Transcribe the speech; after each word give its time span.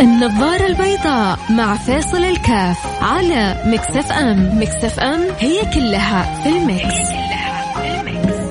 النظارة 0.00 0.66
البيضاء 0.66 1.38
مع 1.50 1.76
فاصل 1.76 2.24
الكاف 2.24 3.02
على 3.02 3.62
مكس 3.66 4.00
اف 4.00 4.12
ام 4.12 4.60
مكس 4.60 4.90
اف 4.90 5.00
ام 5.00 5.20
هي 5.38 5.60
كلها 5.74 6.42
في 6.42 6.48
المكس, 6.48 6.84
هي 6.84 7.28
كلها 7.28 8.02
في. 8.02 8.50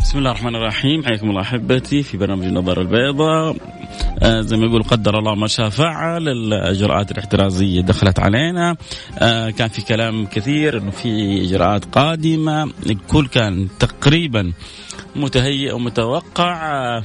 بسم 0.00 0.18
الله 0.18 0.30
الرحمن 0.30 0.56
الرحيم. 0.56 1.04
حياكم 1.04 1.30
الله 1.30 1.40
أحبتي 1.40 2.02
في 2.02 2.16
برنامج 2.16 2.44
النظارة 2.44 2.80
البيضاء. 2.80 3.56
زي 4.22 4.56
ما 4.56 4.66
يقول 4.66 4.82
قدر 4.82 5.18
الله 5.18 5.34
ما 5.34 5.46
شاء 5.46 5.68
فعل. 5.68 6.28
الإجراءات 6.28 7.10
الاحترازية 7.10 7.80
دخلت 7.80 8.18
علينا. 8.18 8.76
آه 9.18 9.50
كان 9.50 9.68
في 9.68 9.82
كلام 9.82 10.26
كثير 10.26 10.78
إنه 10.78 10.90
في 10.90 11.42
إجراءات 11.42 11.84
قادمة. 11.84 12.70
الكل 12.86 13.26
كان 13.26 13.68
تقريبا 13.78 14.52
متهيئ 15.16 15.72
ومتوقع. 15.72 16.72
آه 16.72 17.04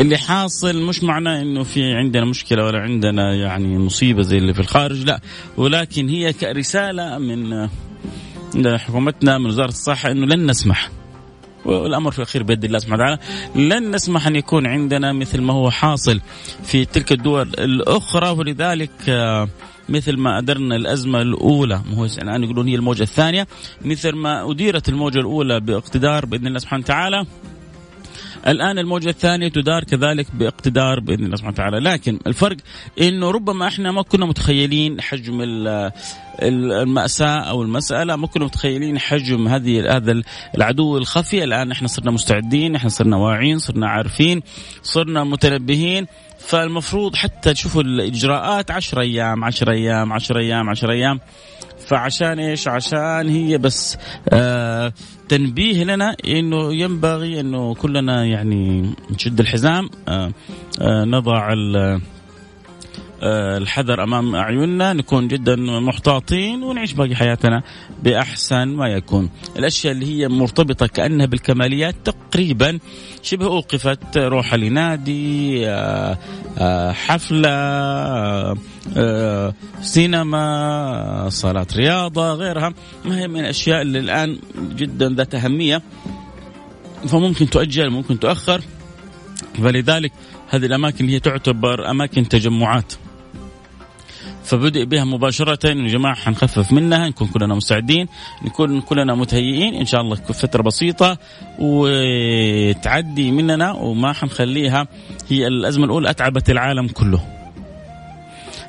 اللي 0.00 0.18
حاصل 0.18 0.82
مش 0.82 1.04
معناه 1.04 1.42
إنه 1.42 1.62
في 1.62 1.92
عندنا 1.92 2.24
مشكلة 2.24 2.64
ولا 2.64 2.78
عندنا 2.78 3.34
يعني 3.34 3.78
مصيبة 3.78 4.22
زي 4.22 4.38
اللي 4.38 4.54
في 4.54 4.60
الخارج 4.60 5.04
لا. 5.04 5.20
ولكن 5.56 6.08
هي 6.08 6.32
كرسالة 6.32 7.18
من 7.18 7.68
حكومتنا 8.78 9.38
من 9.38 9.46
وزارة 9.46 9.68
الصحة 9.68 10.10
إنه 10.10 10.26
لن 10.26 10.50
نسمح 10.50 10.90
والأمر 11.64 12.10
في 12.10 12.18
الاخير 12.18 12.42
بيد 12.42 12.64
الله 12.64 12.78
سبحانه 12.78 13.02
وتعالى. 13.02 13.18
لن 13.54 13.94
نسمح 13.94 14.26
أن 14.26 14.36
يكون 14.36 14.66
عندنا 14.66 15.12
مثل 15.12 15.40
ما 15.40 15.52
هو 15.52 15.70
حاصل 15.70 16.20
في 16.62 16.84
تلك 16.84 17.12
الدول 17.12 17.48
الأخرى 17.58 18.30
ولذلك 18.30 18.90
آه، 19.08 19.48
مثل 19.88 20.16
ما 20.16 20.38
أدرنا 20.38 20.76
الأزمة 20.76 21.22
الأولى 21.22 21.82
هو 21.94 22.04
الآن 22.04 22.44
يقولون 22.44 22.68
هي 22.68 22.74
الموجة 22.74 23.02
الثانية 23.02 23.46
مثل 23.84 24.12
ما 24.12 24.50
أديرت 24.50 24.88
الموجة 24.88 25.18
الأولى 25.18 25.60
باقتدار 25.60 26.26
بإذن 26.26 26.46
الله 26.46 26.58
سبحانه 26.58 26.82
وتعالى 26.84 27.26
الآن 28.46 28.78
الموجة 28.78 29.08
الثانية 29.08 29.48
تدار 29.48 29.84
كذلك 29.84 30.26
باقتدار 30.34 31.00
بإذن 31.00 31.24
الله 31.24 31.36
سبحانه 31.36 31.54
وتعالى. 31.54 31.78
لكن 31.78 32.18
الفرق 32.26 32.56
أنه 33.00 33.30
ربما 33.30 33.66
إحنا 33.66 33.92
ما 33.92 34.02
كنا 34.02 34.26
متخيلين 34.26 35.00
حجم 35.00 35.38
المأساة 36.42 37.38
أو 37.40 37.62
المسألة 37.62 38.16
ما 38.16 38.26
كنا 38.26 38.44
متخيلين 38.44 38.98
حجم 38.98 39.48
هذه 39.48 39.96
هذا 39.96 40.22
العدو 40.56 40.98
الخفي. 40.98 41.44
الآن 41.44 41.70
إحنا 41.70 41.88
صرنا 41.88 42.10
مستعدين 42.10 42.74
إحنا 42.74 42.88
صرنا 42.90 43.16
واعيين 43.16 43.58
صرنا 43.58 43.88
عارفين 43.88 44.42
صرنا 44.82 45.24
متنبهين. 45.24 46.06
فالمفروض 46.38 47.16
حتى 47.16 47.52
تشوفوا 47.52 47.82
الإجراءات 47.82 48.70
10 48.70 49.00
أيام 49.00 49.44
10 49.44 49.72
أيام 49.72 50.12
10 50.12 50.38
أيام 50.38 50.70
10 50.70 50.92
أيام. 50.92 51.20
فعشان 51.88 52.38
إيش؟ 52.38 52.68
عشان 52.68 53.28
هي 53.28 53.58
بس 53.58 53.96
آه 54.28 54.92
تنبيه 55.28 55.84
لنا 55.84 56.16
إنه 56.26 56.74
ينبغي 56.74 57.40
إنه 57.40 57.74
كلنا 57.74 58.24
يعني 58.24 58.90
نشد 59.10 59.40
الحزام 59.40 59.90
آه 60.08 60.32
آه 60.80 61.04
نضع 61.04 61.52
الحذر 63.22 64.02
أمام 64.02 64.34
أعيننا 64.34 64.92
نكون 64.92 65.28
جدا 65.28 65.56
محتاطين 65.56 66.62
ونعيش 66.62 66.92
باقي 66.92 67.14
حياتنا 67.14 67.62
بأحسن 68.02 68.68
ما 68.68 68.88
يكون. 68.88 69.30
الأشياء 69.56 69.92
اللي 69.92 70.06
هي 70.06 70.28
مرتبطة 70.28 70.86
كأنها 70.86 71.26
بالكماليات 71.26 71.94
تقريبا 72.04 72.78
شبه 73.22 73.46
أوقفت 73.46 74.16
روح 74.16 74.54
لنادي 74.54 75.68
آه، 75.68 76.18
آه، 76.58 76.92
حفلة 76.92 77.48
سينما 79.82 81.26
صالات 81.28 81.76
رياضة 81.76 82.32
غيرها. 82.32 82.74
ما 83.04 83.18
هي 83.18 83.28
من 83.28 83.40
الأشياء 83.40 83.82
اللي 83.82 83.98
الآن 83.98 84.38
جدا 84.76 85.08
ذات 85.08 85.34
أهمية 85.34 85.82
فممكن 87.06 87.50
تؤجل 87.50 87.90
ممكن 87.90 88.18
تؤخر. 88.20 88.60
فلذلك 89.62 90.12
هذه 90.48 90.66
الأماكن 90.66 91.04
اللي 91.04 91.16
هي 91.16 91.20
تعتبر 91.20 91.90
أماكن 91.90 92.28
تجمعات. 92.28 92.92
فبدأ 94.48 94.84
بها 94.84 95.04
مباشرة 95.04 95.68
يا 95.68 95.88
جماعة 95.88 96.14
حنخفف 96.14 96.72
منها 96.72 97.08
نكون 97.08 97.28
كلنا 97.28 97.54
مستعدين 97.54 98.08
نكون 98.44 98.80
كلنا 98.80 99.14
متهيئين. 99.14 99.74
إن 99.74 99.86
شاء 99.86 100.00
الله 100.00 100.16
فترة 100.16 100.62
بسيطة 100.62 101.18
وتعدي 101.58 103.30
مننا 103.30 103.72
وما 103.72 104.12
حنخليها 104.12 104.86
هي 105.28 105.46
الأزمة 105.46 105.84
الأولى 105.84 106.10
أتعبت 106.10 106.50
العالم 106.50 106.88
كله. 106.88 107.20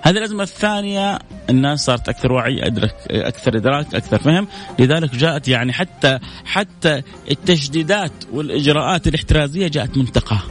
هذه 0.01 0.17
الأزمة 0.17 0.43
الثانية 0.43 1.19
الناس 1.49 1.85
صارت 1.85 2.09
أكثر 2.09 2.31
وعي 2.31 2.67
أدرك 2.67 2.95
أكثر 3.11 3.57
إدراك 3.57 3.95
أكثر 3.95 4.17
فهم. 4.17 4.47
لذلك 4.79 5.15
جاءت 5.15 5.47
يعني 5.47 5.73
حتى 5.73 6.19
حتى 6.45 7.01
التشديدات 7.31 8.11
والإجراءات 8.33 9.07
الاحترازية 9.07 9.67
جاءت 9.67 9.97
منتقاة. 9.97 10.41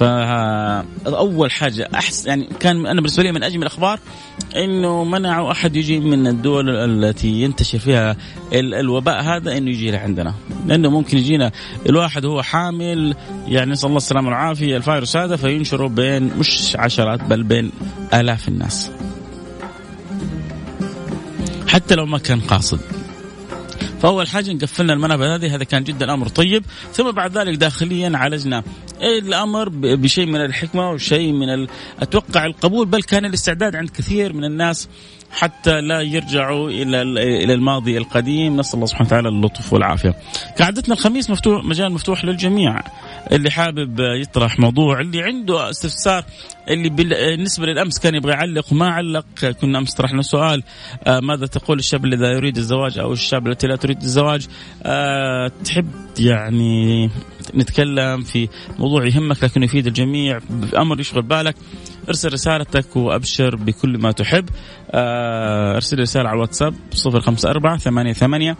فاول 0.00 1.50
حاجة 1.50 1.88
أحس 1.94 2.26
يعني 2.26 2.48
كان 2.60 2.86
أنا 2.86 3.00
بالنسبة 3.00 3.22
لي 3.22 3.32
من 3.32 3.42
أجمل 3.42 3.62
الأخبار 3.62 3.98
إنه 4.56 5.04
منعوا 5.04 5.52
أحد 5.52 5.76
يجي 5.76 6.00
من 6.00 6.26
الدول 6.26 6.70
التي 6.70 7.28
ينتشر 7.28 7.78
فيها 7.78 8.16
الوباء 8.52 9.22
هذا 9.22 9.56
إنه 9.56 9.70
يجي 9.70 9.90
لعندنا. 9.90 10.34
لأنه 10.66 10.90
ممكن 10.90 11.18
يجينا 11.18 11.52
الواحد 11.88 12.24
وهو 12.24 12.42
حامل 12.42 13.14
يعني 13.46 13.70
نسأل 13.70 13.86
الله 13.86 13.96
السلامة 13.96 14.28
والعافية 14.28 14.76
الفيروس 14.76 15.16
هذا 15.16 15.36
فينشره 15.36 15.88
بين 15.88 16.30
مش 16.38 16.76
عشرات 16.76 17.24
بل 17.24 17.42
بين 17.42 17.72
آلاف 18.14 18.48
الناس. 18.48 18.90
حتى 21.68 21.94
لو 21.94 22.06
ما 22.06 22.18
كان 22.18 22.40
قاصد. 22.40 22.80
فاول 24.00 24.28
حاجة 24.28 24.58
قفلنا 24.62 24.92
المنابر 24.92 25.34
هذه 25.34 25.54
هذا 25.54 25.64
كان 25.64 25.84
جدا 25.84 26.14
أمر 26.14 26.28
طيب 26.28 26.64
ثم 26.92 27.10
بعد 27.10 27.38
ذلك 27.38 27.58
داخليا 27.58 28.12
عالجنا 28.14 28.62
الأمر؟ 29.02 29.68
بشيء 29.68 30.26
من 30.26 30.44
الحكمة 30.44 30.90
وشيء 30.90 31.32
من 31.32 31.50
ال... 31.50 31.68
أتوقع 32.00 32.46
القبول 32.46 32.86
بل 32.86 33.02
كان 33.02 33.24
الاستعداد 33.24 33.76
عند 33.76 33.90
كثير 33.90 34.32
من 34.32 34.44
الناس 34.44 34.88
حتى 35.30 35.80
لا 35.80 36.00
يرجعوا 36.00 36.70
إلى 36.70 37.02
إلى 37.42 37.54
الماضي 37.54 37.98
القديم. 37.98 38.56
نسأل 38.56 38.74
الله 38.74 38.86
سبحانه 38.86 39.06
وتعالى 39.06 39.28
اللطف 39.28 39.72
والعافية. 39.72 40.14
كعادتنا 40.58 40.94
الخميس 40.94 41.30
مفتوح 41.30 41.64
مجال 41.64 41.92
مفتوح 41.92 42.24
للجميع. 42.24 42.80
اللي 43.32 43.50
حابب 43.50 44.00
يطرح 44.00 44.58
موضوع 44.58 45.00
اللي 45.00 45.22
عنده 45.22 45.70
استفسار 45.70 46.24
اللي 46.68 46.88
بالنسبة 46.88 47.66
للأمس 47.66 47.98
كان 47.98 48.14
يبغى 48.14 48.32
يعلق 48.32 48.72
وما 48.72 48.88
علق 48.88 49.44
كنا 49.60 49.78
أمس 49.78 49.94
طرحنا 49.94 50.22
سؤال 50.22 50.62
آه 51.04 51.20
ماذا 51.20 51.46
تقول 51.46 51.78
الشاب 51.78 52.04
الذي 52.04 52.24
يريد 52.24 52.56
الزواج 52.56 52.98
أو 52.98 53.12
الشاب 53.12 53.46
التي 53.46 53.66
لا 53.66 53.76
تريد 53.76 53.89
الزواج 54.02 54.46
آه 54.82 55.50
تحب 55.64 55.86
يعني 56.18 57.10
نتكلم 57.54 58.20
في 58.20 58.48
موضوع 58.78 59.06
يهمك 59.06 59.44
لكن 59.44 59.62
يفيد 59.62 59.86
الجميع 59.86 60.38
بامر 60.50 61.00
يشغل 61.00 61.22
بالك 61.22 61.54
ارسل 62.08 62.32
رسالتك 62.32 62.96
وأبشر 62.96 63.56
بكل 63.56 63.98
ما 63.98 64.12
تحب 64.12 64.48
آه، 64.90 65.74
ارسل 65.74 65.98
رسالة 65.98 66.28
على 66.28 66.36
الواتساب 66.36 66.74
054 67.06 67.78
88 67.78 68.56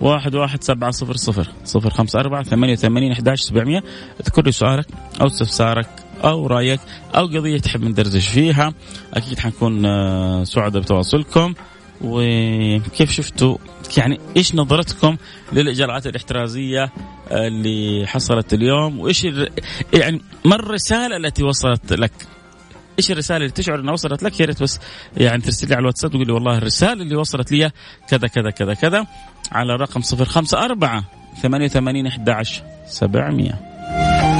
واحد 0.00 0.34
واحد 0.34 0.62
سبعة 0.62 0.90
صفر 0.90 1.16
صفر 1.16 1.48
صفر 1.64 1.90
خمسة 1.90 2.20
أربعة 2.20 2.42
ثمانية 2.42 2.72
وثمانين 2.72 3.12
أحداش 3.12 3.40
سبعمية 3.40 3.82
اذكر 4.20 4.44
لي 4.44 4.52
سؤالك 4.52 4.86
أو 5.20 5.26
استفسارك 5.26 5.88
أو 6.24 6.46
رأيك 6.46 6.80
أو 7.16 7.26
قضية 7.26 7.58
تحب 7.58 7.84
ندردش 7.84 8.28
فيها 8.28 8.74
أكيد 9.14 9.38
حنكون 9.38 9.86
آه، 9.86 10.44
سعداء 10.44 10.82
بتواصلكم. 10.82 11.54
وكيف 12.00 13.10
شفتوا؟ 13.10 13.56
يعني 13.96 14.20
إيش 14.36 14.54
نظرتكم 14.54 15.16
للإجراءات 15.52 16.06
الاحترازية 16.06 16.82
آه، 16.82 17.46
اللي 17.46 18.06
حصلت 18.06 18.54
اليوم؟ 18.54 19.00
وإيش 19.00 19.24
يعني 19.94 20.20
ما 20.44 20.54
الرسالة 20.54 21.16
التي 21.16 21.42
وصلت 21.42 21.92
لك؟ 21.92 22.12
إيش 22.98 23.10
الرسالة 23.10 23.36
اللي 23.36 23.50
تشعر 23.50 23.80
إنها 23.80 23.92
وصلت 23.92 24.22
لك؟ 24.22 24.40
يا 24.40 24.46
ريت 24.46 24.62
بس 24.62 24.80
يعني 25.16 25.42
ترسل 25.42 25.68
لي 25.68 25.74
على 25.74 25.80
الواتساب 25.80 26.10
تقول 26.10 26.26
لي 26.26 26.32
والله 26.32 26.58
الرسالة 26.58 27.02
اللي 27.02 27.16
وصلت 27.16 27.52
لي 27.52 27.70
كذا 28.08 28.28
كذا 28.28 28.50
كذا 28.50 28.74
كذا 28.74 29.06
على 29.52 29.76
رقم 29.76 30.00
054 30.00 31.04
88 31.42 32.06
11 32.06 32.62
700 32.86 34.39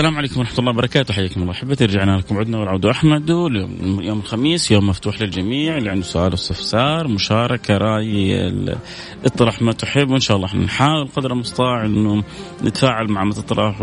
السلام 0.00 0.18
عليكم 0.18 0.40
ورحمة 0.40 0.58
الله 0.58 0.70
وبركاته. 0.70 1.14
حياكم 1.14 1.42
الله 1.42 1.52
أحبتي. 1.52 1.84
رجعنا 1.84 2.16
لكم 2.16 2.38
عدنا 2.38 2.58
والعود 2.58 2.86
أحمد. 2.86 3.30
يوم 3.30 4.18
الخميس 4.18 4.70
يوم 4.70 4.86
مفتوح 4.86 5.22
للجميع. 5.22 5.76
اللي 5.76 5.90
عنده 5.90 6.04
سؤال 6.06 6.34
استفسار 6.34 7.08
مشاركة 7.08 7.76
رأي 7.76 8.52
اطرح 9.24 9.62
ما 9.62 9.72
تحب. 9.72 10.10
وإن 10.10 10.20
شاء 10.20 10.36
الله 10.36 10.56
نحاول 10.56 11.08
قدر 11.16 11.32
المستطاع 11.32 11.84
إنه 11.86 12.24
نتفاعل 12.64 13.08
مع 13.08 13.24
ما 13.24 13.32
تطرح 13.32 13.82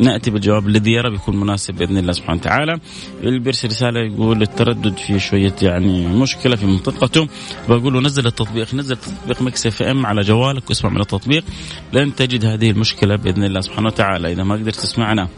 ونأتي 0.00 0.30
بالجواب 0.30 0.66
الذي 0.66 0.92
يرى 0.92 1.10
بيكون 1.10 1.36
مناسب 1.36 1.74
بإذن 1.74 1.98
الله 1.98 2.12
سبحانه 2.12 2.40
وتعالى. 2.40 2.78
اللي 3.22 3.38
بيرسل 3.38 3.68
رسالة 3.68 4.00
يقول 4.00 4.42
التردد 4.42 4.98
في 4.98 5.18
شوية 5.18 5.54
يعني 5.62 6.06
مشكلة 6.06 6.56
في 6.56 6.66
منطقته. 6.66 7.28
بقول 7.68 7.94
له 7.94 8.00
نزل 8.00 8.26
التطبيق 8.26 8.74
نزل 8.74 8.96
تطبيق 8.96 9.42
مكس 9.42 9.66
إف 9.66 9.82
إم 9.82 10.06
على 10.06 10.20
جوالك 10.20 10.70
واسمع 10.70 10.90
من 10.90 11.00
التطبيق. 11.00 11.44
لن 11.92 12.14
تجد 12.14 12.44
هذه 12.44 12.70
المشكلة 12.70 13.16
بإذن 13.16 13.44
الله 13.44 13.60
سبحانه 13.60 13.86
وتعالى. 13.86 14.32
إذا 14.32 14.44
ما 14.44 14.54
قدرت 14.54 14.74
تسمعنا 14.74 15.28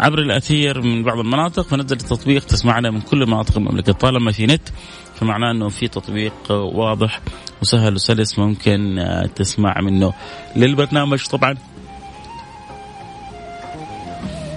عبر 0.00 0.18
الأثير 0.18 0.82
من 0.82 1.02
بعض 1.02 1.18
المناطق 1.18 1.62
فنزل 1.62 1.96
التطبيق 1.96 2.44
تسمعنا 2.44 2.90
من 2.90 3.00
كل 3.00 3.26
مناطق 3.26 3.56
المملكة. 3.56 3.92
طالما 3.92 4.32
في 4.32 4.46
نت 4.46 4.68
فمعناه 5.14 5.50
إنه 5.50 5.68
في 5.68 5.88
تطبيق 5.88 6.50
واضح 6.50 7.20
وسهل 7.62 7.94
وسلس 7.94 8.38
ممكن 8.38 9.04
تسمع 9.34 9.80
منه. 9.80 10.12
للبرنامج 10.56 11.26
طبعا 11.26 11.54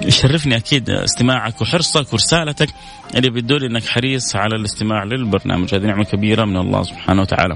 يشرفني 0.06 0.58
أكيد 0.58 0.90
استماعك 0.90 1.62
وحرصك 1.62 2.14
ورسالتك. 2.14 2.70
اللي 3.16 3.30
بتدل 3.30 3.64
إنك 3.64 3.84
حريص 3.84 4.36
على 4.36 4.56
الاستماع 4.56 5.04
للبرنامج. 5.04 5.76
هذه 5.76 5.84
نعمة 5.84 6.04
كبيرة 6.04 6.46
من 6.46 6.58
الله 6.58 6.84
سبحانه 6.84 7.22
وتعالى. 7.22 7.56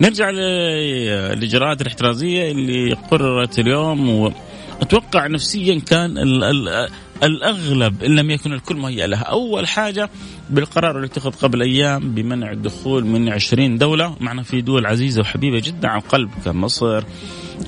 نرجع 0.00 0.30
للاجراءات 0.30 1.82
الاحترازية 1.82 2.52
اللي 2.52 2.94
قررت 3.10 3.58
اليوم 3.58 4.08
وأتوقع 4.08 5.26
نفسيا 5.26 5.80
كان 5.80 6.18
ال 6.18 6.44
ال 6.44 6.88
الأغلب 7.22 8.02
إن 8.02 8.16
لم 8.16 8.30
يكن 8.30 8.52
الكل 8.52 8.76
مهيأ 8.76 9.06
لها، 9.06 9.22
أول 9.22 9.68
حاجة 9.68 10.10
بالقرار 10.50 10.96
اللي 10.96 11.06
اتخذ 11.06 11.30
قبل 11.30 11.62
أيام 11.62 12.14
بمنع 12.14 12.52
الدخول 12.52 13.06
من 13.06 13.28
20 13.28 13.78
دولة، 13.78 14.16
معنا 14.20 14.42
في 14.42 14.60
دول 14.60 14.86
عزيزة 14.86 15.20
وحبيبة 15.20 15.60
جدا 15.60 15.88
على 15.88 16.02
القلب 16.02 16.30
كمصر 16.44 17.04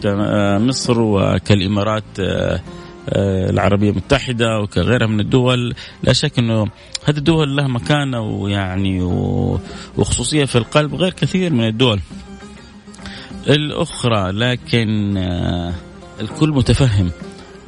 كمصر 0.03 1.01
وكالإمارات 1.01 2.05
العربية 3.09 3.91
المتحدة 3.91 4.61
وكغيرها 4.61 5.07
من 5.07 5.21
الدول. 5.21 5.75
لا 6.03 6.13
شك 6.13 6.39
أنه 6.39 6.67
هذه 7.05 7.17
الدول 7.19 7.57
لها 7.57 7.69
مكانة 7.69 8.21
ويعني 8.21 9.03
وخصوصية 9.97 10.45
في 10.45 10.59
القلب 10.59 10.95
غير 10.95 11.13
كثير 11.13 11.53
من 11.53 11.67
الدول 11.67 12.01
الأخرى 13.49 14.33
لكن 14.33 15.17
الكل 16.21 16.51
متفهم. 16.51 17.11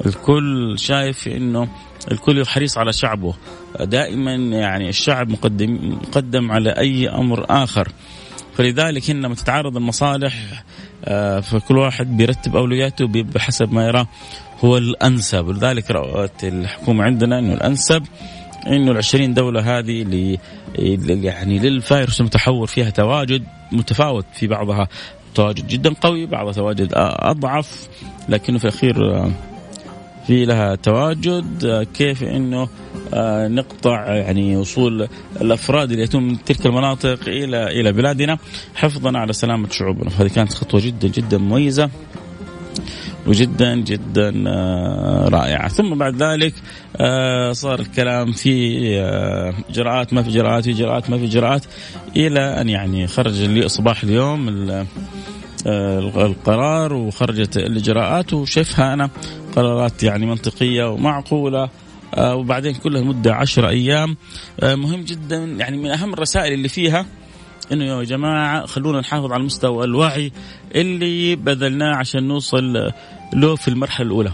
الكل 0.05 0.75
شايف 0.79 1.27
أنه 1.27 1.67
الكل 2.11 2.45
حريص 2.45 2.77
على 2.77 2.93
شعبه. 2.93 3.33
دائما 3.79 4.33
يعني 4.35 4.89
الشعب 4.89 5.29
مقدم 5.29 5.97
مقدم 6.07 6.51
على 6.51 6.69
أي 6.69 7.09
أمر 7.09 7.45
آخر. 7.49 7.87
فلذلك 8.53 9.09
لما 9.09 9.35
تتعارض 9.35 9.77
المصالح 9.77 10.63
فكل 11.41 11.77
واحد 11.77 12.17
بيرتب 12.17 12.55
أولوياته 12.55 13.07
بحسب 13.07 13.73
ما 13.73 13.87
يراه. 13.87 14.07
هو 14.59 14.77
الأنسب. 14.77 15.47
ولذلك 15.47 15.91
رأت 15.91 16.43
الحكومة 16.43 17.03
عندنا 17.03 17.39
إنه 17.39 17.53
الأنسب 17.53 18.03
إنه 18.67 18.91
ال 18.91 19.33
دولة 19.33 19.79
هذه 19.79 20.01
اللي 20.01 20.39
يعني 21.23 21.59
للفيروس 21.59 22.21
المتحور 22.21 22.67
فيها 22.67 22.89
تواجد 22.89 23.43
متفاوت 23.71 24.25
في 24.33 24.47
بعضها. 24.47 24.87
تواجد 25.35 25.67
جدا 25.67 25.93
قوي 25.93 26.25
بعضها 26.25 26.53
تواجد 26.53 26.89
أضعف. 26.95 27.87
لكنه 28.29 28.57
في 28.57 28.65
الأخير 28.65 28.95
في 30.27 30.45
لها 30.45 30.75
تواجد. 30.75 31.87
كيف 31.93 32.23
إنه 32.23 32.69
نقطع 33.47 34.15
يعني 34.15 34.57
وصول 34.57 35.07
الأفراد 35.41 35.89
اللي 35.91 36.01
يأتون 36.01 36.23
من 36.23 36.43
تلك 36.43 36.65
المناطق 36.65 37.19
إلى 37.27 37.79
إلى 37.79 37.91
بلادنا. 37.91 38.37
حفظا 38.75 39.17
على 39.17 39.33
سلامة 39.33 39.69
شعوبنا. 39.69 40.09
فهذه 40.09 40.27
كانت 40.27 40.53
خطوة 40.53 40.81
جدا 40.81 41.07
جدا 41.07 41.37
مميزة. 41.37 41.89
وجدا 43.27 43.75
جدا 43.75 44.29
رائعة. 45.29 45.67
ثم 45.67 45.95
بعد 45.95 46.23
ذلك 46.23 46.53
صار 47.51 47.79
الكلام 47.79 48.31
في 48.31 48.77
إجراءات 49.69 50.13
ما 50.13 50.23
في 50.23 50.29
إجراءات 50.29 50.63
في 50.63 50.71
إجراءات 50.71 51.09
ما 51.09 51.17
في 51.17 51.25
إجراءات 51.25 51.65
إلى 52.17 52.61
أن 52.61 52.69
يعني 52.69 53.07
خرج 53.07 53.65
صباح 53.67 54.03
اليوم 54.03 54.67
القرار 56.17 56.93
وخرجت 56.93 57.57
الإجراءات 57.57 58.33
وشايفها 58.33 58.93
أنا 58.93 59.09
قرارات 59.55 60.03
يعني 60.03 60.25
منطقية 60.25 60.91
ومعقولة 60.91 61.69
وبعدين 62.17 62.73
كلها 62.73 63.01
مدة 63.01 63.35
عشرة 63.35 63.69
أيام. 63.69 64.15
مهم 64.63 65.01
جدا 65.01 65.37
يعني 65.37 65.77
من 65.77 65.91
أهم 65.91 66.13
الرسائل 66.13 66.53
اللي 66.53 66.69
فيها 66.69 67.05
إنه 67.71 67.85
يا 67.85 68.03
جماعة 68.03 68.65
خلونا 68.65 68.99
نحافظ 68.99 69.31
على 69.31 69.43
مستوى 69.43 69.85
الوعي 69.85 70.31
اللي 70.75 71.35
بذلناه 71.35 71.95
عشان 71.95 72.27
نوصل 72.27 72.91
له 73.33 73.55
في 73.55 73.67
المرحلة 73.67 74.07
الأولى. 74.07 74.31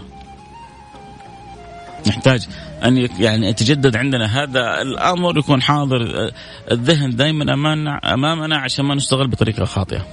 نحتاج 2.06 2.48
أن 2.84 3.08
يعني 3.18 3.48
يتجدد 3.48 3.96
عندنا 3.96 4.42
هذا 4.42 4.82
الأمر 4.82 5.38
يكون 5.38 5.62
حاضر 5.62 6.30
الذهن 6.70 7.16
دائما 7.16 7.54
امامنا 7.54 8.14
أمامنا 8.14 8.56
عشان 8.56 8.84
ما 8.84 8.94
نشتغل 8.94 9.28
بطريقة 9.28 9.64
خاطئة. 9.64 10.06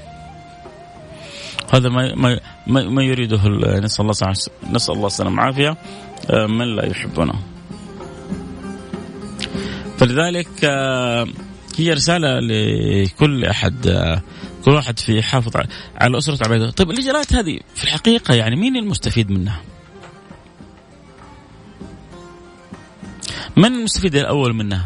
هذا 1.74 1.90
ما 1.90 2.16
ما 2.68 2.84
ما 2.84 3.04
يريده 3.04 3.40
نسأل 3.80 4.06
الله 4.06 4.34
نسأل 4.72 4.96
الله 4.96 5.08
السلامة 5.08 5.42
والعافية 5.42 5.78
من 6.48 6.76
لا 6.76 6.86
يحبنا. 6.86 7.34
فلذلك 9.98 10.48
هي 11.78 11.94
رسالة 11.94 12.40
لكل 12.40 13.46
أحد 13.46 13.88
كل 14.66 14.72
واحد 14.72 15.00
في 15.00 15.18
يحافظ 15.18 15.52
على 15.96 16.18
أسرة 16.18 16.46
عبيدة. 16.46 16.72
طيب 16.72 16.92
الإجراءات 16.92 17.34
هذه 17.34 17.60
في 17.76 17.84
الحقيقة 17.84 18.34
يعني 18.34 18.56
مين 18.56 18.76
المستفيد 18.76 19.32
منها؟ 19.32 19.62
من 23.58 23.66
المستفيد 23.66 24.16
الأول 24.16 24.54
منها؟ 24.54 24.86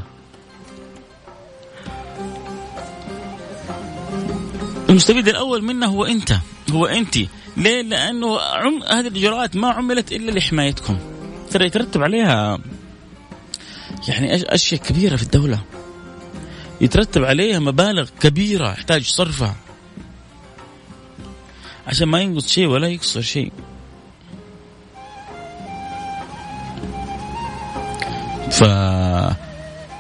المستفيد 4.90 5.28
الأول 5.28 5.64
منها 5.64 5.88
هو 5.88 6.06
أنت. 6.06 6.36
هو 6.72 6.86
أنت. 6.86 7.18
ليه؟ 7.58 7.82
لأنه 7.82 8.40
عم 8.40 8.84
هذه 8.84 9.08
الإجراءات 9.08 9.56
ما 9.56 9.68
عملت 9.68 10.12
إلا 10.12 10.32
لحمايتكم. 10.32 10.98
ترى 11.52 11.66
يترتب 11.66 12.04
عليها 12.04 12.60
يعني 14.08 14.36
أشياء 14.36 14.82
كبيرة 14.82 15.16
في 15.16 15.24
الدولة. 15.24 15.60
يترتب 16.82 17.24
عليها 17.24 17.60
مبالغ 17.60 18.10
كبيرة 18.20 18.72
يحتاج 18.72 19.04
صرفها. 19.04 19.56
عشان 21.88 22.08
ما 22.08 22.22
ينقص 22.22 22.48
شيء 22.48 22.68
ولا 22.68 22.88
يكسر 22.88 23.22
شيء. 23.22 23.52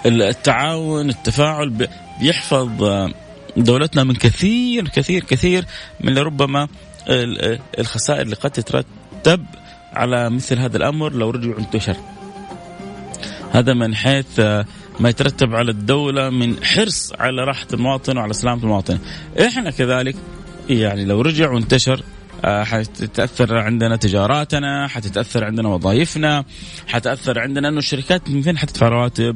فالتعاون 0.04 1.10
التفاعل 1.10 1.90
بيحفظ 2.20 2.70
دولتنا 3.58 4.04
من 4.04 4.16
كثير 4.16 4.88
كثير 4.88 5.24
كثير 5.24 5.66
من 6.00 6.14
لربما 6.14 6.68
الخسائر 7.80 8.22
اللي 8.22 8.36
قد 8.36 8.52
تترتب 8.52 9.46
على 9.94 10.30
مثل 10.30 10.60
هذا 10.60 10.78
الأمر 10.78 11.12
لو 11.14 11.30
رجعوا 11.30 11.60
انتشر. 11.60 11.98
هذا 13.52 13.74
من 13.74 13.96
حيث 13.96 14.42
ما 15.00 15.10
يترتب 15.10 15.56
على 15.56 15.72
الدولة 15.72 16.30
من 16.30 16.64
حرص 16.64 17.14
على 17.14 17.44
راحة 17.44 17.68
المواطن 17.74 18.18
وعلى 18.18 18.34
سلامة 18.34 18.64
المواطن. 18.64 19.00
إحنا 19.40 19.72
كذلك 19.72 20.16
يعني 20.70 21.06
لو 21.06 21.22
رجع 21.22 21.52
وانتشر 21.52 22.04
حتتأثر 22.46 23.58
عندنا 23.58 23.96
تجاراتنا 23.96 24.88
حتتأثر 24.88 25.44
عندنا 25.44 25.70
وظائفنا 25.70 26.46
حتاثر 26.88 27.40
عندنا 27.40 27.70
إنه 27.70 27.78
الشركات 27.78 28.30
من 28.30 28.42
فين 28.42 28.58
حتدفع 28.58 28.88
رواتب 28.88 29.36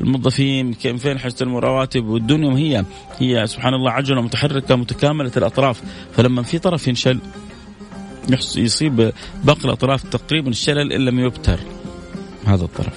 الموظفين 0.00 0.66
من 0.84 0.96
فين 0.96 1.18
حتستلموا 1.18 1.60
رواتب 1.60 2.04
والدنيا 2.04 2.58
هي 2.58 2.84
هي 3.18 3.46
سبحان 3.46 3.74
الله 3.74 3.90
عجلة 3.90 4.22
متحركة 4.22 4.76
متكاملة 4.76 5.32
الأطراف. 5.36 5.82
فلما 6.16 6.42
في 6.42 6.58
طرف 6.58 6.88
ينشل 6.88 7.20
يصيب 8.56 9.12
باقي 9.44 9.64
الأطراف 9.64 10.02
تقريبا 10.02 10.50
الشلل 10.50 10.92
إن 10.92 11.00
لم 11.00 11.18
يبتر. 11.20 11.60
هذا 12.46 12.64
الطرف. 12.64 12.94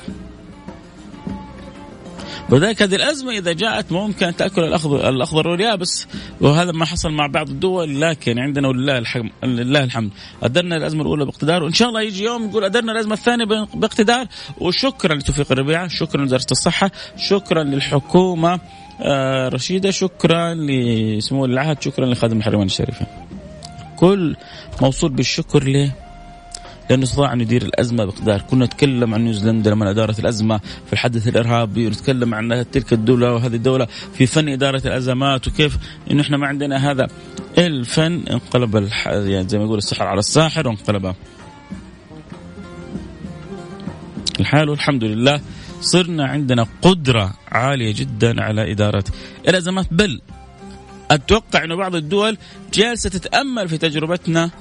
وذلك 2.49 2.81
هذه 2.81 2.95
الأزمة 2.95 3.31
إذا 3.31 3.53
جاءت 3.53 3.91
ممكن 3.91 4.35
تأكل 4.35 4.63
الأخضر, 4.63 5.09
الأخضر 5.09 5.47
واليابس. 5.47 6.07
وهذا 6.41 6.71
ما 6.71 6.85
حصل 6.85 7.11
مع 7.11 7.27
بعض 7.27 7.49
الدول 7.49 8.01
لكن 8.01 8.39
عندنا 8.39 8.67
ولله 8.67 8.97
الحمد 8.97 9.31
لله 9.43 9.83
الحمد. 9.83 10.11
أدرنا 10.43 10.77
الأزمة 10.77 11.01
الأولى 11.01 11.25
باقتدار 11.25 11.63
وإن 11.63 11.73
شاء 11.73 11.89
الله 11.89 12.01
يجي 12.01 12.23
يوم 12.23 12.49
يقول 12.49 12.63
أدرنا 12.63 12.91
الأزمة 12.91 13.13
الثانية 13.13 13.45
باقتدار. 13.73 14.27
وشكرا 14.57 15.15
لتوفيق 15.15 15.51
الربيع 15.51 15.87
شكرا 15.87 16.21
لوزارة 16.21 16.45
الصحة 16.51 16.91
شكرا 17.17 17.63
للحكومة 17.63 18.59
آه 19.01 19.49
رشيدة 19.49 19.91
شكرا 19.91 20.53
لسمو 20.53 21.45
العهد 21.45 21.81
شكرا 21.81 22.05
لخادم 22.05 22.37
الحرمين 22.37 22.65
الشريفين 22.65 23.07
الكل 23.91 24.35
موصول 24.81 25.11
بالشكر 25.11 25.63
ليه؟ 25.63 26.10
لأنه 26.91 27.03
استطاع 27.03 27.33
أن 27.33 27.41
يدير 27.41 27.61
الأزمة 27.61 28.05
بقدار، 28.05 28.41
كنا 28.41 28.65
نتكلم 28.65 29.13
عن 29.13 29.23
نيوزيلندا 29.23 29.71
لما 29.71 29.89
أدارت 29.89 30.19
الأزمة 30.19 30.57
في 30.57 30.93
الحدث 30.93 31.27
الإرهابي 31.27 31.87
ونتكلم 31.87 32.35
عن 32.35 32.65
تلك 32.71 32.93
الدولة 32.93 33.33
وهذه 33.33 33.55
الدولة 33.55 33.87
في 34.13 34.25
فن 34.25 34.49
إدارة 34.49 34.81
الأزمات 34.85 35.47
وكيف 35.47 35.77
انه 36.11 36.21
إحنا 36.21 36.37
ما 36.37 36.47
عندنا 36.47 36.91
هذا 36.91 37.07
الفن. 37.57 38.23
انقلب 38.31 38.77
الح... 38.77 39.07
يعني 39.07 39.49
زي 39.49 39.57
ما 39.57 39.63
يقول 39.63 39.77
السحر 39.77 40.07
على 40.07 40.19
الساحر 40.19 40.67
وانقلب. 40.67 41.15
الحال 44.39 44.69
والحمد 44.69 45.03
لله 45.03 45.41
صرنا 45.81 46.25
عندنا 46.25 46.67
قدرة 46.81 47.33
عالية 47.47 47.93
جدا 47.93 48.43
على 48.43 48.71
إدارة 48.71 49.03
الأزمات. 49.47 49.87
بل 49.91 50.21
أتوقع 51.11 51.63
أن 51.63 51.75
بعض 51.75 51.95
الدول 51.95 52.37
جالسة 52.73 53.09
تتأمل 53.09 53.69
في 53.69 53.77
تجربتنا 53.77 54.51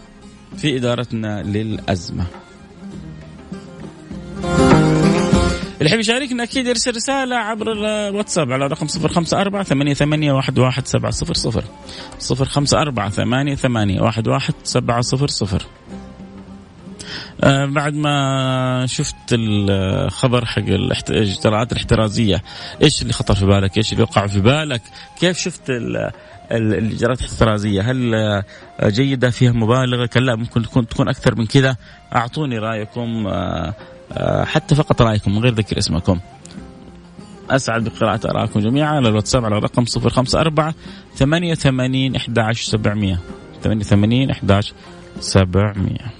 في 0.57 0.77
إدارتنا 0.77 1.43
للأزمة. 1.43 2.27
اللي 5.79 5.91
حبي 5.91 6.01
يشاركنا 6.01 6.43
أكيد 6.43 6.67
يرسل 6.67 6.97
رسالة 6.97 7.37
عبر 7.37 7.73
الواتساب 7.73 8.53
على 8.53 8.67
رقم 8.67 8.87
054 9.05 9.63
88 9.65 10.37
11700 10.39 11.65
054 12.31 13.11
88 13.57 13.99
11700 14.03 15.61
بعد 17.45 17.95
ما 17.95 18.87
شفت 18.87 19.15
الخبر 19.33 20.45
حق 20.45 20.59
الاجراءات 20.59 21.73
الاحترازية 21.73 22.43
إيش 22.83 23.03
اللي 23.03 23.13
خطر 23.13 23.35
في 23.35 23.47
بالك؟ 23.47 23.77
إيش 23.77 23.93
اللي 23.93 24.03
وقع 24.03 24.27
في 24.27 24.41
بالك؟ 24.41 24.83
كيف 25.21 25.39
شفت 25.39 25.63
الإجراءات 26.53 27.21
الاحترازية؟ 27.21 27.83
هل 27.83 28.43
جيدة 28.85 29.31
فيها 29.31 29.53
مبالغة؟ 29.53 30.07
كان 30.07 30.23
لا 30.23 30.37
ممكن 30.37 30.63
تكون 30.63 30.89
تكون 30.89 31.09
أكثر 31.09 31.35
من 31.35 31.47
كذا. 31.47 31.77
أعطوني 32.15 32.59
رأيكم 32.59 33.27
آه، 33.27 33.75
آه، 34.13 34.45
حتى 34.45 34.75
فقط 34.75 35.03
رأيكم 35.03 35.35
من 35.35 35.43
غير 35.43 35.55
ذكر 35.55 35.79
اسمكم. 35.79 36.21
أسعد 37.51 37.85
بقراءة 37.85 38.31
ارائكم 38.31 38.61
جميعا 38.61 38.89
على 38.89 39.09
الواتساب 39.09 39.45
على 39.45 39.59
الرقم 39.59 39.85
054 39.97 40.75
88 41.15 42.17
11 42.17 42.65
700 42.65 43.19
88 43.63 44.31
11 44.31 44.73
700 45.21 46.20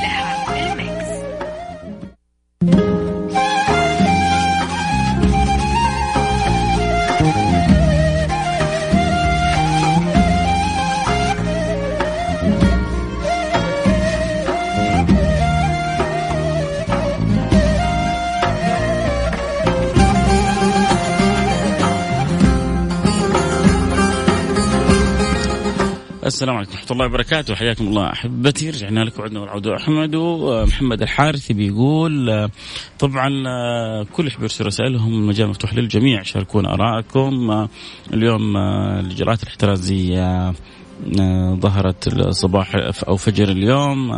السلام 26.25 26.55
عليكم 26.55 26.71
ورحمة 26.71 26.91
الله 26.91 27.05
وبركاته. 27.05 27.55
حياكم 27.55 27.87
الله 27.87 28.11
أحبتي. 28.11 28.69
رجعنا 28.69 28.99
لكم. 28.99 29.23
عدنا 29.23 29.39
والعودة. 29.39 29.75
أحمد 29.77 30.15
ومحمد 30.15 31.01
الحارثي 31.01 31.53
بيقول 31.53 32.49
طبعا 32.99 33.29
كل 34.03 34.27
يحب 34.27 34.41
يرسل 34.41 34.65
رسائلهم 34.65 35.13
المجال 35.13 35.47
مفتوح 35.47 35.73
للجميع. 35.73 36.23
شاركونا 36.23 36.73
آرائكم. 36.73 37.67
اليوم 38.13 38.57
الإجراءات 38.57 39.43
الاحترازية. 39.43 40.53
ظهرت 41.59 42.29
صباح 42.29 42.75
أو 43.07 43.17
فجر 43.17 43.49
اليوم. 43.49 44.11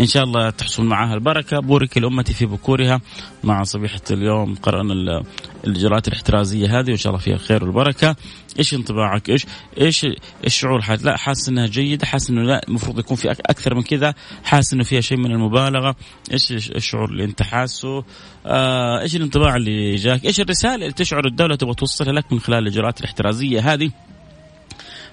إن 0.00 0.06
شاء 0.06 0.24
الله 0.24 0.50
تحصل 0.50 0.84
معها 0.84 1.14
البركة. 1.14 1.60
بورك 1.60 1.98
لأمتي 1.98 2.34
في 2.34 2.46
بكورها 2.46 3.00
مع 3.44 3.62
صبيحة 3.62 4.00
اليوم 4.10 4.54
قرأنا 4.54 5.22
الإجراءات 5.64 6.08
الاحترازية 6.08 6.80
هذه 6.80 6.88
وإن 6.88 6.96
شاء 6.96 7.12
الله 7.12 7.24
فيها 7.24 7.34
الخير 7.34 7.64
والبركة. 7.64 8.16
إيش 8.58 8.74
انطباعك؟ 8.74 9.30
إيش 9.30 9.46
إيش 9.80 10.06
الشعور 10.44 10.80
حاس 10.80 11.04
لا 11.04 11.16
حاسس 11.16 11.48
إنها 11.48 11.66
جيدة 11.66 12.06
حاسس 12.06 12.30
إنه 12.30 12.42
لا 12.42 12.68
المفروض 12.68 12.98
يكون 12.98 13.16
في 13.16 13.30
أكثر 13.30 13.74
من 13.74 13.82
كذا. 13.82 14.14
حاسس 14.44 14.72
إنه 14.72 14.84
فيها 14.84 15.00
شيء 15.00 15.18
من 15.18 15.32
المبالغة. 15.32 15.96
إيش 16.32 16.52
الشعور 16.52 17.10
اللي 17.10 17.24
أنت 17.24 17.42
حاسه؟ 17.42 18.04
آه 18.46 19.00
إيش 19.00 19.16
الانطباع 19.16 19.56
اللي 19.56 19.94
جاك؟ 19.94 20.24
إيش 20.24 20.40
الرسالة 20.40 20.74
اللي 20.74 20.92
تشعر 20.92 21.26
الدولة 21.26 21.56
تبغى 21.56 21.74
توصلها 21.74 22.12
لك 22.12 22.32
من 22.32 22.40
خلال 22.40 22.58
الإجراءات 22.58 23.00
الاحترازية 23.00 23.72
هذه؟ 23.72 23.90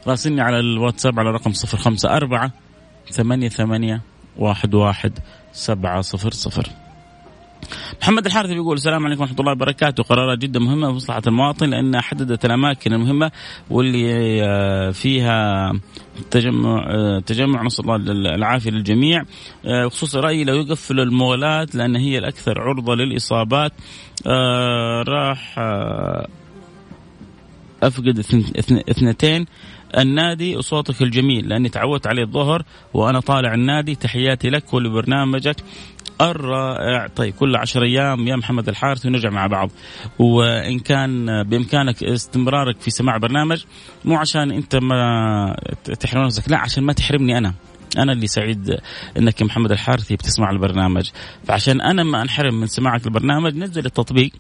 راسلني 0.08 0.42
على 0.42 0.60
الواتساب 0.60 1.20
على 1.20 1.32
رقم 1.32 1.52
صفر 1.52 1.78
خمسة 1.78 2.16
أربعة 2.16 2.52
ثمانية 3.12 3.50
ثمانية 3.50 4.02
واحد 4.38 4.74
واحد 4.74 5.20
سبعة 5.54 6.02
صفر 6.02 6.32
صفر. 6.32 6.68
محمد 8.02 8.26
الحارث 8.26 8.50
بيقول 8.50 8.76
السلام 8.76 9.06
عليكم 9.06 9.22
ورحمة 9.22 9.40
الله 9.40 9.52
وبركاته. 9.52 10.04
قرارات 10.04 10.38
جدا 10.38 10.60
مهمة 10.60 10.88
لمصلحه 10.88 11.22
المواطن 11.28 11.70
لانها 11.70 12.02
حددت 12.02 12.46
الأماكن 12.46 12.94
المهمة 12.94 13.32
واللي 13.70 14.44
آه، 14.44 14.92
فيها 14.92 15.72
تجمع 16.32 16.86
آه، 16.90 17.20
تجمع 17.20 17.64
نسأل 17.64 17.90
الله 17.90 18.12
العافية 18.36 18.72
للجميع. 18.72 19.24
آه، 19.66 19.88
خصوصا 19.88 20.20
رأيي 20.20 20.44
لو 20.44 20.56
يقفل 20.56 21.00
المولات 21.00 21.76
لأن 21.76 21.96
هي 21.96 22.18
الأكثر 22.18 22.62
عرضة 22.62 22.96
للإصابات. 22.96 23.72
راح 25.08 25.60
أفقد 27.84 28.20
اثنتين. 28.90 29.46
النادي 29.98 30.58
وصوتك 30.58 31.02
الجميل 31.02 31.50
لأني 31.50 31.70
تعودت 31.70 32.08
عليه 32.08 32.24
الظهر 32.24 32.64
وأنا 32.94 33.20
طالع 33.20 33.54
النادي. 33.54 33.96
تحياتي 33.96 34.50
لك 34.50 34.74
ولبرنامجك 34.74 35.56
الرائع. 36.22 37.08
طيب 37.08 37.34
كل 37.34 37.56
عشر 37.56 37.84
أيام 37.84 38.28
يا 38.28 38.36
محمد 38.36 38.70
الحارث 38.70 39.06
ونرجع 39.06 39.30
مع 39.30 39.48
بعض. 39.48 39.72
وإن 40.20 40.80
كان 40.80 41.44
بإمكانك 41.44 42.04
استمرارك 42.04 42.82
في 42.82 42.92
سماع 42.92 43.18
برنامج 43.18 43.64
مو 44.06 44.18
عشان 44.18 44.52
أنت 44.52 44.76
ما 44.76 45.56
تحرم 46.00 46.26
نفسك 46.26 46.52
لا 46.52 46.58
عشان 46.58 46.84
ما 46.84 46.94
تحرمني 46.94 47.38
أنا. 47.38 47.54
أنا 47.98 48.12
اللي 48.14 48.28
سعيد 48.28 48.78
إنك 49.18 49.42
محمد 49.42 49.72
الحارثي 49.72 50.16
بتسمع 50.16 50.52
البرنامج. 50.52 51.10
فعشان 51.44 51.82
أنا 51.82 52.04
ما 52.04 52.22
أنحرم 52.22 52.60
من 52.60 52.68
سماعك 52.68 53.06
البرنامج 53.06 53.56
نزل 53.56 53.86
التطبيق. 53.86 54.32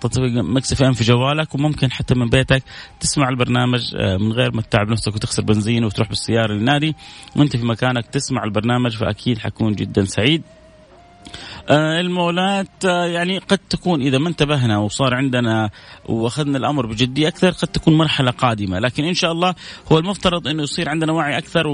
تطبيق 0.00 0.32
مكس 0.32 0.72
اف 0.72 0.82
ام 0.82 0.92
في 0.92 1.04
جوالك 1.04 1.54
وممكن 1.54 1.92
حتى 1.92 2.14
من 2.14 2.28
بيتك 2.28 2.62
تسمع 3.00 3.28
البرنامج 3.28 3.96
آه، 3.96 4.16
من 4.16 4.32
غير 4.32 4.54
ما 4.54 4.62
تتعب 4.62 4.88
نفسك 4.88 5.14
وتخسر 5.14 5.42
بنزين 5.42 5.84
وتروح 5.84 6.08
بالسيارة 6.08 6.52
للنادي 6.52 6.94
وانت 7.36 7.56
في 7.56 7.66
مكانك 7.66 8.06
تسمع 8.06 8.44
البرنامج 8.44 8.96
فأكيد 8.96 9.38
حكون 9.38 9.74
جدا 9.74 10.04
سعيد. 10.04 10.42
آه، 10.42 11.55
المولات 11.70 12.84
آه، 12.84 13.06
يعني 13.06 13.38
قد 13.38 13.58
تكون 13.58 14.02
إذا 14.02 14.18
ما 14.18 14.28
انتبهنا 14.28 14.78
وصار 14.78 15.14
عندنا 15.14 15.70
وأخذنا 16.04 16.58
الأمر 16.58 16.86
بجدية 16.86 17.28
أكثر 17.28 17.50
قد 17.50 17.68
تكون 17.68 17.98
مرحلة 17.98 18.30
قادمة. 18.30 18.78
لكن 18.78 19.04
إن 19.04 19.14
شاء 19.14 19.32
الله 19.32 19.54
هو 19.92 19.98
المفترض 19.98 20.48
إنه 20.48 20.62
يصير 20.62 20.88
عندنا 20.88 21.12
وعي 21.12 21.38
أكثر 21.38 21.66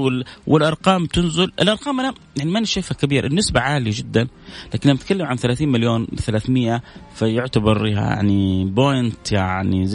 والأرقام 0.47 1.05
تنزل. 1.05 1.51
الأرقام 1.61 1.99
أنا 1.99 2.13
يعني 2.37 2.51
ماني 2.51 2.65
شايفها 2.65 2.95
كبيرة 2.95 3.27
النسبة 3.27 3.59
عالية 3.59 3.91
جدا 3.95 4.27
لكن 4.73 4.89
لما 4.89 4.97
نتكلم 4.97 5.25
عن 5.25 5.37
30 5.37 5.67
مليون 5.67 6.05
300 6.05 6.81
فيعتبر 7.15 7.87
يعني 7.87 8.65
بوينت 8.65 9.31
يعني 9.31 9.85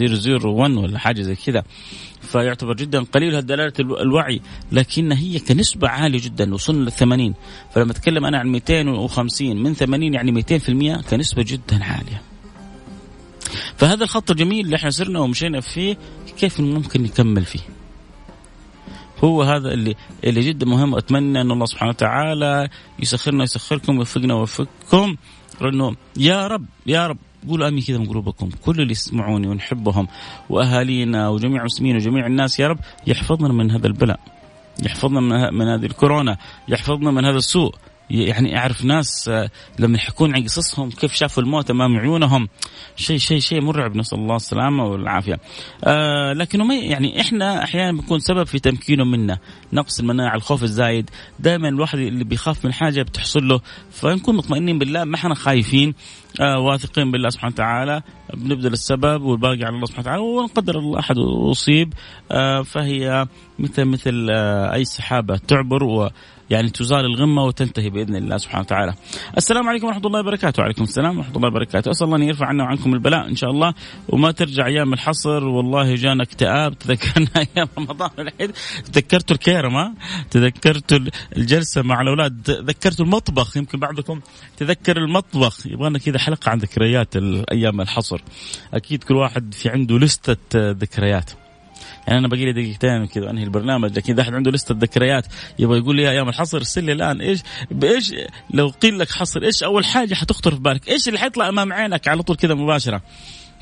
001 0.45 0.71
ولا 0.71 0.99
حاجة 0.99 1.21
زي 1.21 1.35
كذا. 1.35 1.63
فيعتبر 2.31 2.73
جدا 2.73 2.99
قليل 3.03 3.35
هالدلالة 3.35 3.73
الوعي 3.79 4.41
لكن 4.71 5.11
هي 5.11 5.39
كنسبة 5.39 5.89
عالية 5.89 6.21
جدا 6.21 6.53
وصلنا 6.53 6.83
لل 6.83 6.91
80 6.91 7.33
فلما 7.73 7.91
أتكلم 7.91 8.25
أنا 8.25 8.37
عن 8.39 8.47
250 8.47 9.63
من 9.63 9.73
80 9.73 10.13
يعني 10.13 10.31
200% 10.31 11.09
كنسبة 11.09 11.43
جدا 11.47 11.83
عالية. 11.83 12.21
فهذا 13.77 14.03
الخط 14.03 14.31
الجميل 14.31 14.65
اللي 14.65 14.75
إحنا 14.75 14.89
صرنا 14.89 15.19
ومشينا 15.19 15.61
فيه 15.61 15.97
كيف 16.37 16.59
ممكن 16.59 17.03
نكمل 17.03 17.45
فيه؟ 17.45 17.59
هو 19.23 19.43
هذا 19.43 19.73
اللي 19.73 19.95
اللي 20.23 20.41
جدا 20.41 20.65
مهم. 20.65 20.93
واتمنى 20.93 21.41
أن 21.41 21.51
الله 21.51 21.65
سبحانه 21.65 21.89
وتعالى 21.89 22.69
يسخرنا 22.99 23.39
ويسخركم 23.39 23.95
ويوفقنا 23.95 24.33
ويوفقكم. 24.33 25.15
انه 25.61 25.95
يا 26.17 26.47
رب 26.47 26.65
يا 26.87 27.07
رب. 27.07 27.17
قولوا 27.47 27.67
آمين 27.67 27.83
كذا 27.83 27.97
من 27.97 28.05
قلوبكم. 28.05 28.49
كل 28.65 28.81
اللي 28.81 28.91
يسمعوني 28.91 29.47
ونحبهم 29.47 30.07
وأهالينا 30.49 31.29
وجميع 31.29 31.61
المسلمين 31.61 31.95
وجميع 31.95 32.25
الناس 32.25 32.59
يا 32.59 32.67
رب 32.67 32.79
يحفظنا 33.07 33.53
من 33.53 33.71
هذا 33.71 33.87
البلاء 33.87 34.19
يحفظنا 34.85 35.19
من, 35.19 35.57
من 35.57 35.67
هذه 35.67 35.85
الكورونا 35.85 36.37
يحفظنا 36.67 37.11
من 37.11 37.25
هذا 37.25 37.37
السوء. 37.37 37.75
يعني 38.09 38.57
أعرف 38.57 38.85
ناس 38.85 39.29
آه، 39.29 39.49
لما 39.79 39.97
يحكون 39.97 40.35
عن 40.35 40.43
قصصهم 40.43 40.89
كيف 40.89 41.13
شافوا 41.13 41.43
الموت 41.43 41.71
أمام 41.71 41.97
عيونهم 41.97 42.47
شيء 42.95 43.17
شيء 43.17 43.39
شيء 43.39 43.61
مرعب 43.61 43.95
نسأل 43.95 44.19
الله 44.19 44.35
السلامة 44.35 44.85
والعافية. 44.85 45.39
آه 45.83 46.33
لكنه 46.33 46.63
ما 46.63 46.75
يعني 46.75 47.21
إحنا 47.21 47.63
أحيانا 47.63 47.91
بنكون 47.91 48.19
سبب 48.19 48.43
في 48.43 48.59
تمكينه 48.59 49.03
منا، 49.03 49.37
نقص 49.73 49.99
المناعه، 49.99 50.35
الخوف 50.35 50.63
الزايد، 50.63 51.09
دائما 51.39 51.67
الواحد 51.69 51.99
اللي 51.99 52.23
بيخاف 52.23 52.65
من 52.65 52.73
حاجة 52.73 53.01
بتحصل 53.01 53.47
له 53.47 53.61
فنكون 53.91 54.35
مطمئنين 54.35 54.79
بالله 54.79 55.03
ما 55.03 55.15
إحنا 55.15 55.35
خايفين 55.35 55.93
آه 56.41 56.59
واثقين 56.59 57.11
بالله 57.11 57.29
سبحانه 57.29 57.53
وتعالى. 57.53 58.01
بنبذل 58.33 58.73
السبب 58.73 59.21
والباقي 59.21 59.63
على 59.63 59.75
الله 59.75 59.85
سبحانه 59.85 60.07
وتعالى 60.07 60.21
ونقدر 60.21 60.79
الله 60.79 60.99
أحد 60.99 61.15
أصيب. 61.51 61.93
آه 62.31 62.61
فهي 62.61 63.27
مثل 63.59 63.85
مثل 63.85 64.27
آه 64.31 64.73
أي 64.73 64.85
سحابة 64.85 65.37
تعبر 65.37 65.83
و 65.83 66.09
يعني 66.49 66.69
تزال 66.69 67.05
الغمة 67.05 67.43
وتنتهي 67.43 67.89
بإذن 67.89 68.15
الله 68.15 68.37
سبحانه 68.37 68.61
وتعالى. 68.61 68.93
السلام 69.37 69.69
عليكم 69.69 69.87
ورحمة 69.87 70.07
الله 70.07 70.19
وبركاته. 70.19 70.61
وعليكم 70.61 70.83
السلام 70.83 71.17
ورحمة 71.17 71.35
الله 71.35 71.47
وبركاته. 71.47 71.91
أسأل 71.91 72.05
الله 72.05 72.17
أن 72.17 72.23
يرفع 72.23 72.45
عنا 72.45 72.63
وعنكم 72.63 72.93
البلاء 72.93 73.29
إن 73.29 73.35
شاء 73.35 73.51
الله. 73.51 73.73
وما 74.09 74.31
ترجع 74.31 74.65
أيام 74.65 74.93
الحصر. 74.93 75.43
والله 75.43 75.95
جانا 75.95 76.23
اكتئاب 76.23 76.77
تذكرنا 76.79 77.29
أيام 77.37 77.67
رمضان 77.77 78.09
العيد. 78.19 78.51
تذكرتوا 78.93 79.35
الكيرمة 79.35 79.93
تذكرتوا 80.31 80.99
الجلسة 81.37 81.81
مع 81.81 82.01
الأولاد. 82.01 82.41
تذكرتوا 82.43 83.05
المطبخ. 83.05 83.57
يمكن 83.57 83.79
بعضكم 83.79 84.21
تذكر 84.57 84.97
المطبخ. 84.97 85.67
يبغانا 85.67 85.99
كذا 85.99 86.19
حلقة 86.19 86.49
عن 86.49 86.57
ذكريات 86.57 87.15
أيام 87.51 87.81
الحصر. 87.81 88.21
أكيد 88.73 89.03
كل 89.03 89.15
واحد 89.15 89.53
في 89.53 89.69
عنده 89.69 89.97
لستة 89.97 90.37
ذكريات. 90.55 91.31
يعني 92.09 92.19
أنا 92.19 92.27
باقي 92.27 92.45
لي 92.45 92.53
دقيقتين 92.53 93.05
كذا 93.05 93.29
انهي 93.29 93.43
البرنامج 93.43 93.97
لكن 93.97 94.13
إذا 94.13 94.21
أحد 94.21 94.33
عنده 94.33 94.51
لستة 94.51 94.75
ذكريات 94.77 95.25
يبغى 95.59 95.77
يقول 95.77 95.95
لي 95.95 96.09
أيام 96.09 96.29
الحصر 96.29 96.57
ارسل 96.57 96.83
لي 96.83 96.91
الآن 96.91 97.21
إيش؟ 97.21 97.39
بإيش؟ 97.71 98.13
لو 98.53 98.67
قيل 98.67 98.99
لك 98.99 99.11
حصر 99.11 99.43
إيش 99.43 99.63
أول 99.63 99.85
حاجة 99.85 100.13
حتخطر 100.13 100.51
في 100.51 100.59
بالك؟ 100.59 100.89
إيش 100.89 101.07
اللي 101.07 101.19
حيطلع 101.19 101.49
أمام 101.49 101.73
عينك؟ 101.73 102.07
على 102.07 102.23
طول 102.23 102.35
كذا 102.35 102.53
مباشرة. 102.53 103.01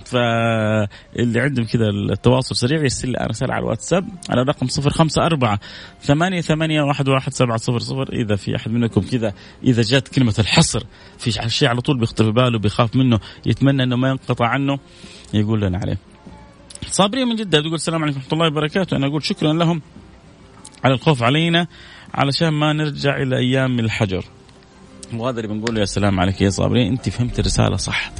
فاللي 0.05 1.39
عندهم 1.39 1.65
كذا 1.65 1.89
التواصل 1.89 2.55
سريع 2.55 2.79
يرسل 2.79 3.09
لي 3.09 3.27
رسالة 3.29 3.53
على 3.53 3.63
الواتساب. 3.63 4.07
على 4.29 4.41
رقم 4.41 4.67
صفر 4.67 4.89
خمسة 4.89 5.25
أربعة 5.25 5.59
ثمانية 6.01 6.41
ثمانية 6.41 6.81
واحد 6.81 7.09
واحد 7.09 7.33
سبعة 7.33 7.57
صفر 7.57 7.79
صفر. 7.79 8.13
إذا 8.13 8.35
في 8.35 8.55
أحد 8.55 8.71
منكم 8.71 9.01
كذا 9.01 9.33
إذا 9.63 9.81
جات 9.81 10.07
كلمة 10.07 10.35
الحصر 10.39 10.83
في 11.17 11.49
شيء 11.49 11.69
على 11.69 11.81
طول 11.81 11.99
بيخطر 11.99 12.25
في 12.25 12.31
باله 12.31 12.59
بيخاف 12.59 12.95
منه 12.95 13.19
يتمنى 13.45 13.83
أنه 13.83 13.95
ما 13.95 14.09
ينقطع 14.09 14.47
عنه 14.47 14.79
يقول 15.33 15.61
لنا 15.61 15.77
عليه. 15.77 16.16
صابرين 16.91 17.27
من 17.27 17.35
جدة 17.35 17.61
تقول 17.61 17.73
السلام 17.73 18.03
عليكم 18.03 18.17
ورحمة 18.17 18.33
الله 18.33 18.47
وبركاته. 18.47 18.97
أنا 18.97 19.07
أقول 19.07 19.23
شكرا 19.23 19.53
لهم 19.53 19.81
على 20.83 20.93
الخوف 20.93 21.23
علينا 21.23 21.67
علشان 22.13 22.49
ما 22.49 22.73
نرجع 22.73 23.21
إلى 23.21 23.37
أيام 23.37 23.79
الحجر. 23.79 24.25
وهذا 25.13 25.39
اللي 25.39 25.53
بنقول 25.53 25.77
يا 25.77 25.85
سلام 25.85 26.19
عليك 26.19 26.41
يا 26.41 26.49
صابرين 26.49 26.87
أنت 26.91 27.09
فهمت 27.09 27.39
الرسالة 27.39 27.75
صح 27.75 28.11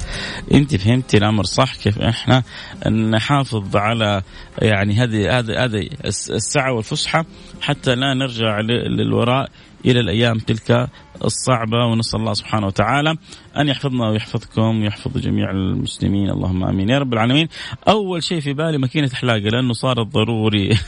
أنت 0.52 0.76
فهمتي 0.76 1.16
الأمر 1.16 1.44
صح 1.44 1.76
كيف 1.76 1.98
إحنا 1.98 2.42
نحافظ 2.90 3.76
على 3.76 4.22
يعني 4.62 4.94
هذه 4.94 5.38
هذه 5.38 5.64
هذه 5.64 5.88
السعة 6.04 6.72
والفسحة 6.72 7.24
حتى 7.60 7.94
لا 7.94 8.14
نرجع 8.14 8.60
للوراء 8.60 9.50
إلى 9.84 10.00
الأيام 10.00 10.38
تلك 10.38 10.88
الصعبة 11.24 11.84
ونسأل 11.86 12.20
الله 12.20 12.32
سبحانه 12.32 12.66
وتعالى 12.66 13.16
أن 13.56 13.68
يحفظنا 13.68 14.08
ويحفظكم 14.08 14.82
ويحفظ 14.82 15.18
جميع 15.18 15.50
المسلمين 15.50 16.30
اللهم 16.30 16.64
آمين 16.64 16.88
يا 16.88 16.98
رب 16.98 17.12
العالمين. 17.12 17.48
أول 17.88 18.22
شيء 18.22 18.40
في 18.40 18.52
بالي 18.52 18.78
ماكينة 18.78 19.10
حلاقة 19.14 19.38
لأنه 19.38 19.72
صارت 19.72 20.06
ضروري. 20.06 20.68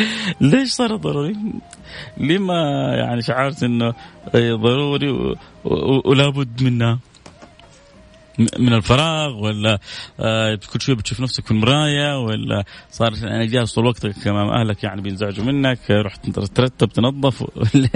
ليش 0.40 0.68
صارت 0.68 1.00
ضروري؟ 1.00 1.36
لما 2.16 2.54
يعني 2.94 3.22
شعرت 3.22 3.62
إنه 3.62 3.94
ضروري 4.34 5.36
ولابد 6.04 6.62
منها؟ 6.62 6.98
من 8.58 8.72
الفراغ 8.72 9.44
ولا 9.44 9.78
آه 10.20 10.58
كل 10.72 10.80
شوية 10.80 10.96
بتشوف 10.96 11.20
نفسك 11.20 11.44
في 11.44 11.50
المراية 11.50 12.18
ولا 12.18 12.64
صار 12.90 13.12
أنا 13.22 13.44
جالس 13.44 13.74
طول 13.74 13.86
وقتك 13.86 14.26
أمام 14.26 14.48
أهلك 14.48 14.84
يعني 14.84 15.00
بينزعجوا 15.00 15.44
منك 15.44 15.90
رحت 15.90 16.30
ترتب 16.30 16.88
تنظف 16.88 17.42
ولا 17.56 17.88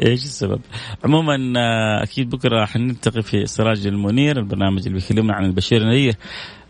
إيش 0.00 0.24
السبب؟ 0.24 0.60
عموما 1.04 1.52
آه 1.56 2.02
أكيد 2.02 2.30
بكرة 2.30 2.64
حنلتقي 2.64 3.22
في 3.22 3.46
سراج 3.46 3.86
المنير 3.86 4.38
البرنامج 4.38 4.86
اللي 4.86 4.98
بيكلمنا 4.98 5.34
عن 5.34 5.44
البشير 5.44 5.82
النذير 5.82 6.14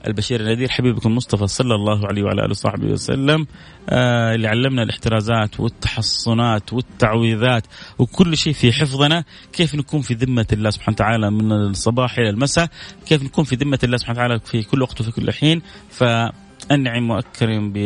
البشير 0.07 0.41
النذير 0.41 0.69
حبيبكم 0.69 1.11
المصطفى 1.11 1.47
صلى 1.47 1.75
الله 1.75 2.07
عليه 2.07 2.23
وعلى 2.23 2.43
آله 2.43 2.51
وصحبه 2.51 2.87
وسلم 2.87 3.47
آه 3.89 4.35
اللي 4.35 4.49
علمنا 4.49 4.83
الاحترازات 4.83 5.61
والتحصنات 5.61 6.73
والتعويذات 6.73 7.67
وكل 7.99 8.37
شيء 8.37 8.53
في 8.53 8.73
حفظنا. 8.73 9.25
كيف 9.53 9.75
نكون 9.75 10.01
في 10.01 10.15
ذمة 10.15 10.47
الله 10.53 10.71
سبحانه 10.71 10.95
وتعالى 10.95 11.31
من 11.31 11.53
الصباح 11.53 12.19
إلى 12.19 12.31
المساء؟ 12.31 12.69
كيف 13.07 13.23
نكون 13.23 13.45
في 13.45 13.57
ذمة 13.57 13.79
الله 13.85 13.97
سبحانه 13.97 14.19
وتعالى 14.19 14.41
في 14.41 14.63
كل 14.63 14.83
وقت 14.83 15.01
وفي 15.01 15.11
كل 15.11 15.33
حين؟ 15.33 15.63
فأنعم 15.91 17.11
وأكرم 17.11 17.73
ب 17.73 17.79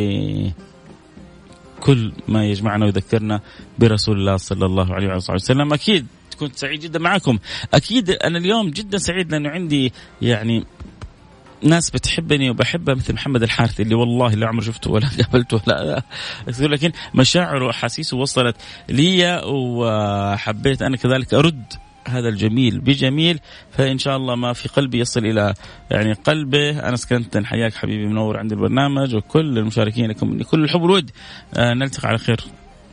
كل 1.79 2.11
ما 2.27 2.45
يجمعنا 2.45 2.85
ويذكرنا 2.85 3.41
برسول 3.79 4.17
الله 4.17 4.37
صلى 4.37 4.65
الله 4.65 4.93
عليه 4.93 5.07
وعلى 5.07 5.21
وسلم. 5.29 5.73
أكيد 5.73 6.07
كنت 6.39 6.55
سعيد 6.55 6.79
جدا 6.79 6.99
معكم 6.99 7.39
أكيد 7.73 8.09
أنا 8.09 8.37
اليوم 8.37 8.69
جدا 8.69 8.97
سعيد 8.97 9.31
لأنه 9.31 9.49
عندي 9.49 9.93
يعني 10.21 10.65
ناس 11.63 11.89
بتحبني 11.89 12.49
وبحبها 12.49 12.95
مثل 12.95 13.13
محمد 13.13 13.43
الحارثي 13.43 13.83
اللي 13.83 13.95
والله 13.95 14.29
لا 14.29 14.47
عمري 14.47 14.65
شفته 14.65 14.91
ولا 14.91 15.09
قابلته 15.23 15.61
ولا 15.67 16.03
لكن 16.47 16.91
مشاعره 17.13 17.65
وأحاسيسه 17.65 18.17
وصلت 18.17 18.55
لي 18.89 19.41
وحبيت 19.45 20.81
أنا 20.81 20.97
كذلك 20.97 21.33
أرد 21.33 21.73
هذا 22.07 22.29
الجميل 22.29 22.79
بجميل 22.79 23.39
فإن 23.71 23.97
شاء 23.97 24.17
الله 24.17 24.35
ما 24.35 24.53
في 24.53 24.69
قلبي 24.69 24.99
يصل 24.99 25.25
إلى 25.25 25.53
يعني 25.91 26.13
قلبه. 26.13 26.79
أنا 26.79 26.95
سكنت 26.95 27.37
حياك 27.37 27.73
حبيبي 27.73 28.05
منور 28.05 28.37
عند 28.37 28.51
البرنامج 28.51 29.15
وكل 29.15 29.57
المشاركين 29.57 30.09
لكم 30.09 30.43
كل 30.43 30.63
الحب 30.63 30.81
والود 30.81 31.11
آه 31.53 31.73
نلتقي 31.73 32.07
على 32.07 32.17
خير 32.17 32.43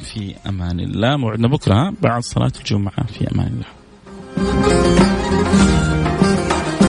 في 0.01 0.35
أمان 0.49 0.81
الله. 0.81 1.17
موعدنا 1.17 1.49
بكرة 1.49 1.95
بعد 2.03 2.23
صلاة 2.23 2.53
الجمعة. 2.61 3.07
في 3.07 3.31
أمان 3.33 3.47
الله. 3.47 3.67